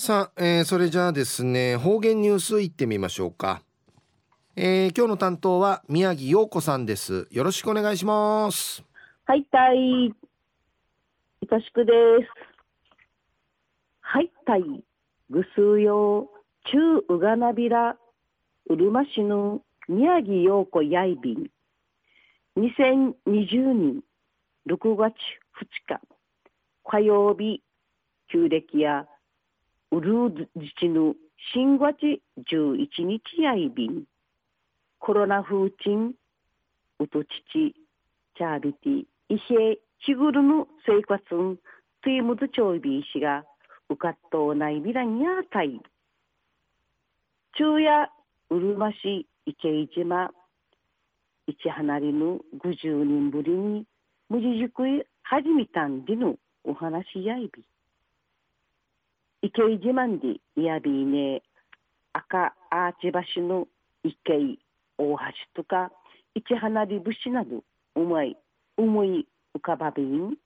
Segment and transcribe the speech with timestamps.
[0.00, 3.62] さあ、えー、それじゃあですね方言ニュースいってみましょうか、
[4.54, 7.26] えー、今日の担当は宮城陽子さんです。
[7.32, 8.84] よろしくお願いします。
[9.26, 12.28] はいたいいたしくです。
[14.00, 14.62] はいたい
[15.30, 16.30] ぐすうよ。
[16.70, 16.78] 中
[17.08, 17.96] うがなびら。
[18.70, 19.62] うるま市の。
[19.88, 21.50] 宮城陽子やいびん。
[22.56, 24.02] 2020年
[24.68, 25.14] 6月
[25.60, 26.00] 2日。
[26.84, 27.64] 火曜日。
[28.28, 29.04] 旧暦や
[29.90, 31.16] うるうズ自ぬ
[31.54, 32.20] 新月
[32.50, 34.04] 11日やいびん
[34.98, 36.12] コロナ風鎮
[36.98, 37.74] おとちち
[38.36, 38.98] チャービティ
[39.30, 41.58] い性ちぐるぬ生活ん
[42.02, 43.44] ついむずちょいびいしが
[43.88, 45.80] うかっとうないびらにやたい
[47.56, 48.08] ちゅうや、
[48.50, 50.30] うるましいけいじま
[51.46, 53.86] いちはなりぬぐじゅうにんぶりに
[54.28, 57.64] むじじくいはじみたんでぬおはなしやいび。
[59.40, 61.42] 池井自慢でいやびいね
[62.12, 63.68] 赤アーチ橋の
[64.02, 64.58] 池井
[64.98, 65.16] 大
[65.54, 65.92] 橋とか
[66.34, 67.62] 市花火節など
[67.94, 68.36] 思い
[68.76, 70.36] 思い浮かばびん。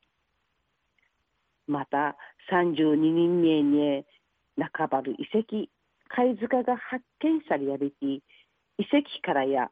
[1.66, 2.16] また
[2.50, 4.04] 32人目に
[4.56, 5.68] 中原遺跡
[6.08, 8.20] 貝塚が発見されやびて遺
[8.92, 9.70] 跡からや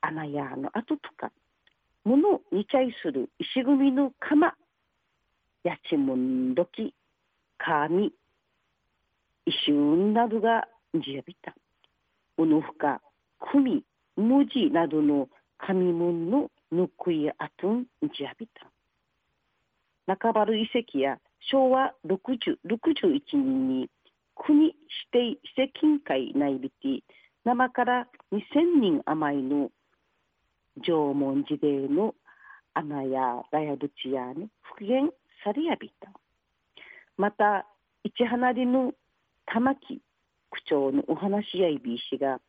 [0.00, 1.30] 穴やの跡とか
[2.04, 4.54] 物にちゃいする石組みの釜
[5.62, 6.94] やちむんどき
[9.44, 11.54] 一瞬などがじやびた。
[12.36, 13.00] おのふか、
[13.40, 13.84] くみ、
[14.16, 18.70] むじなどの紙文のぬくいあとんじやびた。
[20.06, 21.18] 中原遺跡や
[21.50, 23.90] 昭和60 61年に
[24.34, 24.74] 国指
[25.12, 27.04] 定遺跡委員会内びて
[27.44, 29.70] 生から2000人余りの
[30.84, 32.14] 縄文時代の
[32.74, 35.10] 穴やガヤブチやね復元
[35.44, 36.10] されやびた。
[37.16, 37.66] また、
[38.04, 38.92] 市離りの
[39.52, 40.00] 玉木
[40.50, 42.40] 区長のお話やいびいしが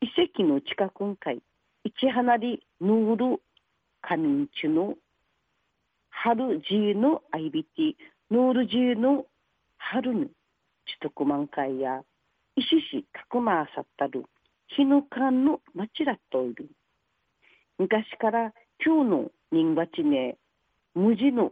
[0.00, 1.42] 遺跡の近くんかい
[1.84, 3.42] 市離りぬうる
[4.00, 4.94] 仮眠中の
[6.10, 7.96] 春じのあいびて
[8.30, 9.26] ぬうるじの
[9.76, 10.20] 春の
[11.00, 12.02] 首都満開や
[12.54, 14.24] 石しかくまさったる
[14.68, 16.70] 日の間の町らっといる。
[17.78, 18.52] 昔から
[18.84, 20.36] 今日の人がちね
[20.94, 21.50] 無地の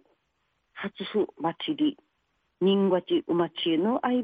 [0.72, 1.96] 初ふ祭り
[2.60, 4.22] 人がちうまちのあい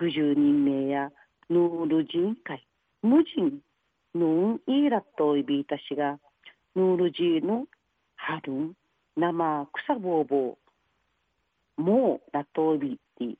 [0.00, 1.10] びいた60人名や
[1.48, 2.66] ヌール人会。
[3.02, 3.60] 無人
[4.14, 6.18] ヌーンイーラットイビータシが
[6.74, 7.66] ヌールジーの
[8.16, 8.74] 春ん
[9.16, 10.56] 生草ぼうぼ
[11.78, 11.82] う。
[11.82, 13.34] もうラットイビーティ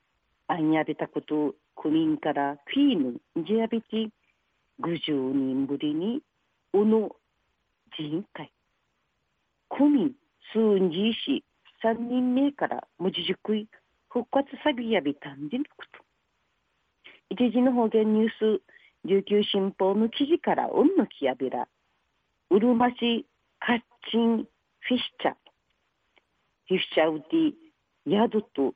[0.48, 4.08] アンヤビタことクミンからフィーヌジアビティ
[4.80, 6.20] 50人ぶりに
[6.72, 7.16] うの
[7.96, 8.52] 人会。
[9.70, 10.12] クミン
[10.52, 11.44] スーンジーシ
[11.84, 13.68] 3人目から文字熟い
[14.08, 16.03] 復活サビヤビタンでのこと。
[17.30, 18.62] 一時の方言ニュース、
[19.04, 21.68] 琉球新報の記事からうんのきやびら、
[22.50, 23.26] うるま市
[23.60, 23.80] カッ
[24.10, 24.46] チン
[24.80, 25.34] フィッシャ、
[26.68, 27.52] フィッシャウティ、
[28.08, 28.74] 宿と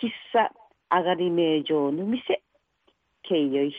[0.00, 0.50] 喫茶
[0.88, 2.42] あがり名城の店、
[3.22, 3.70] 経営、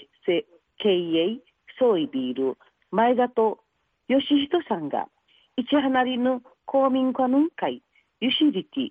[0.78, 1.40] 経営、
[1.80, 2.58] 総意ビール、
[2.92, 3.60] 前田と
[4.08, 5.08] 吉人さんが、
[5.58, 7.82] 一離りの公民館の会、
[8.22, 8.90] ユシリティ、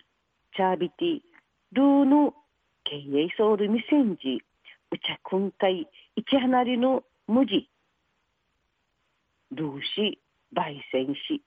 [0.57, 1.21] チャービティ、
[1.73, 2.35] ルーの
[2.85, 4.44] 経営ソウルミセンジ、
[4.95, 7.69] うちゃ今回一離りの無地
[9.51, 10.21] 同士
[10.55, 11.43] 焙煎し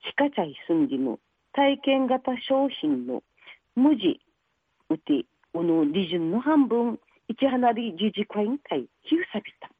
[0.00, 1.20] ひかちゃいすんじの。
[1.52, 3.22] 体験型商品の
[3.76, 4.20] 無地
[4.88, 5.24] うて
[5.54, 6.98] おの利潤の半分。
[7.28, 9.70] 一離り自治会員会ひうさびた。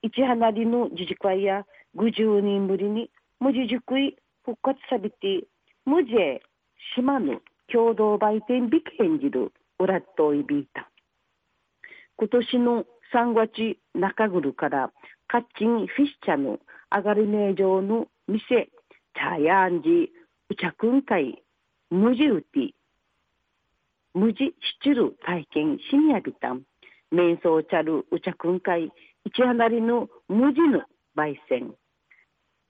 [0.00, 1.66] 一離りの自治会や
[1.96, 3.10] 50人ぶりに
[3.40, 4.16] 無地塾い
[4.46, 5.44] 復活さびて
[5.84, 6.40] 無地
[6.94, 10.88] 島の共同売店ビケンジルウラットイビータ
[12.22, 14.92] 今年のサン三月中ぐるから
[15.26, 20.12] カッチンフィッシャの上がり名城の店チャヤンジ
[20.48, 21.42] ウチャクンカイ
[21.90, 22.70] ムジウティ
[24.14, 26.62] ムジシチュル体験シニアビタン
[27.10, 28.90] メンソ想チャルウチャクンカイイ
[29.32, 30.82] チ一ナリのムジの
[31.16, 31.74] 焙煎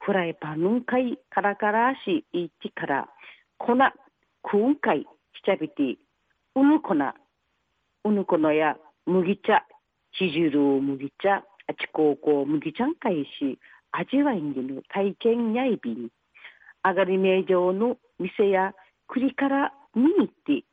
[0.00, 3.06] フライパンンカイカラカラシイチから
[3.58, 3.74] 粉
[4.44, 5.96] クンカイチチャビティ
[6.54, 7.12] ウヌコナ
[8.06, 9.66] ウヌコノヤ麦茶、
[10.16, 13.58] ちじる麦茶、あちこうこう麦茶んかいし、
[13.90, 16.08] 味わいにの体験やいびん、
[16.84, 18.74] 上がり名城の店や
[19.08, 20.64] 栗から見にって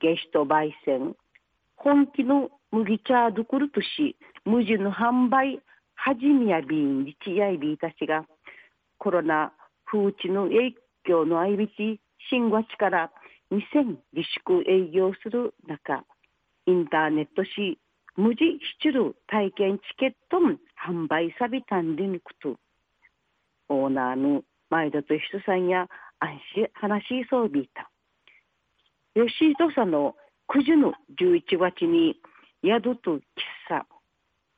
[0.00, 1.14] ゲスト焙煎、
[1.76, 5.60] 本気の麦茶どころとし、無地の販売、
[5.94, 8.24] はじめやびん、りちやいびたちが、
[8.98, 9.52] コロナ
[9.84, 10.74] 風地の影
[11.04, 12.00] 響のあいびち、
[12.30, 13.12] 新月から
[13.52, 16.04] 2000自粛営業する中、
[16.66, 17.78] インターネットし
[18.16, 22.56] 無事しちる体験チケットも販売さびたんでにくと。
[23.68, 25.86] オーナーの前田と人さんや
[26.18, 27.90] 安心話しそうびいた。
[29.14, 30.14] 吉井戸さの
[30.48, 32.16] 9時の11月に
[32.64, 33.20] 宿と喫
[33.68, 33.86] 茶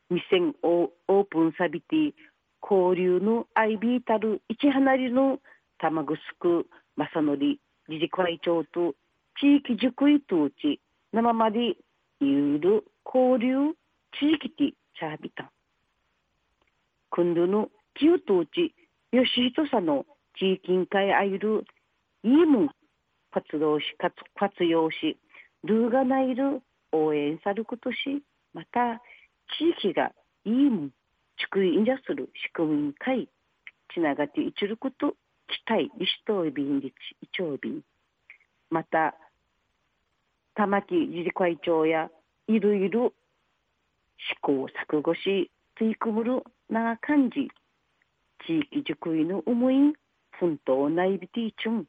[0.09, 2.13] 店をオープンさびて
[2.61, 5.39] 交流のアイビータル一離りの
[5.79, 8.93] 玉城く正則理事会長と
[9.39, 10.79] 地域塾医とうち
[11.13, 11.75] 生まで
[12.21, 13.73] ゆる交流
[14.19, 15.49] 地域的チャービタン。
[17.09, 18.73] 今度の旧とうち
[19.11, 20.05] 吉人さの
[20.37, 21.65] 地域会あゆる
[22.23, 22.69] いいもん
[23.31, 23.85] 活動し
[24.35, 25.17] 活用し
[25.63, 26.61] ルーガナイル
[26.91, 27.97] 応援さることし
[28.53, 29.01] また
[29.57, 30.11] 地域が
[30.45, 30.89] いいもん
[31.37, 33.27] 地区いんじゃする仕組み会
[33.93, 35.13] つながっていちること
[35.47, 37.81] 期待リストビンリチイチョウビン
[38.69, 39.15] また
[40.59, 42.09] 玉木理事会長や
[42.49, 43.13] いろいろ
[44.17, 47.47] 試行錯誤し取り組むるな感じ
[48.45, 49.93] 地域塾位の思い
[50.37, 51.87] 奮闘内ビティーチュン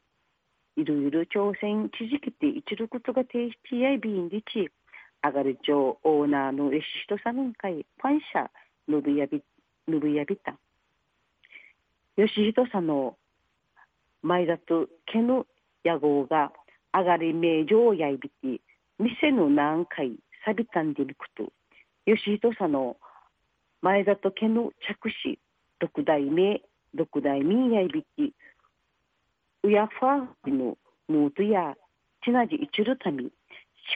[0.77, 4.71] いろいろ挑戦続けていちることが提出やビンリチ
[5.23, 8.49] アガル町オーナーのレシトサヌン会感謝
[8.87, 9.43] ぬぶやび
[9.89, 10.55] ぬぶやびた。
[12.17, 13.17] 吉人さんの
[14.23, 15.47] 前田と毛の
[15.85, 16.53] 野号が
[16.93, 18.61] 上がり名城をやいびき
[18.99, 21.53] 店の何回さびたんでみくと
[22.07, 22.97] 吉人さんの
[23.83, 25.39] 前田と毛の着手
[25.81, 26.63] 六代目
[26.95, 28.35] 六代目やいびき
[29.63, 30.77] うやファーの
[31.09, 31.75] ムートや
[32.25, 33.31] ちなじいちるたみ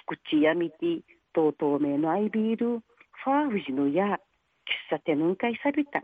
[0.08, 1.02] 敷地やみて
[1.34, 2.80] とうとうめのアイビール
[3.24, 4.18] ファーフジのや
[4.66, 6.02] 喫茶店の会さびた。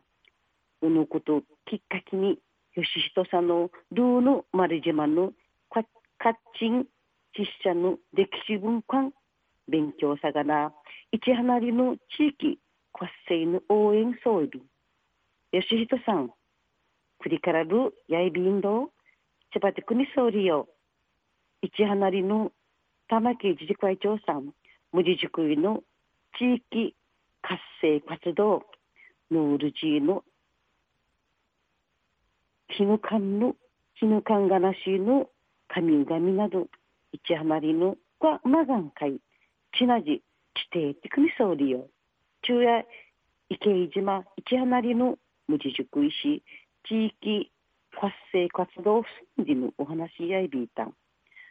[0.82, 2.38] うのこときっかけに
[2.74, 5.32] 吉人さんのルーの丸島の
[5.68, 5.84] こっ
[6.22, 6.84] カッチン
[7.36, 9.10] 実写の歴史文化
[9.68, 10.70] 勉強さがな
[11.12, 12.58] 一離りの地域
[12.92, 14.50] 活性の応援装備
[15.50, 16.30] 吉人さん
[17.20, 18.90] クリカラルやいびんど
[19.52, 20.68] 千葉で国総理よ。
[21.62, 22.52] 一離りの
[23.08, 24.52] 玉木自治会長さん
[24.92, 25.82] 無事塾の
[26.38, 26.94] 地域
[27.42, 28.62] 活性活動
[29.30, 30.22] ノールジーの
[32.76, 33.54] 絹缶の
[33.98, 35.26] 絹缶がなしの
[35.72, 36.66] 神々など
[37.12, 39.20] 一余りのがまがんかい
[39.78, 40.22] ちなじ
[40.54, 41.86] 地底的にそうりよ。
[42.42, 42.84] 中夜
[43.48, 45.16] 池井島一余りの
[45.48, 46.42] 無事塾石
[46.88, 47.50] 地域
[47.92, 50.84] 活性活動ふんじのお話し合いびいた。
[50.84, 50.94] ん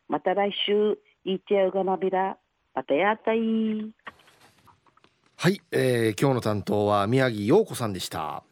[0.08, 2.38] また来週いちゃうがなびら
[2.74, 3.40] またやったい。
[5.38, 8.44] はい、えー、今日の担当は宮城陽子さんでした。